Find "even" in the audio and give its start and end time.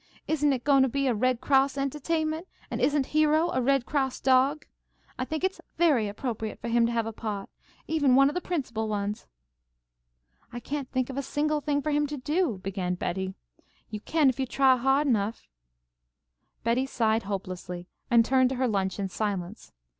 7.87-8.15